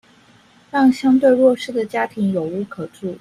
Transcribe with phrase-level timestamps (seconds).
[0.71, 3.07] 讓相對弱勢的家庭有屋可住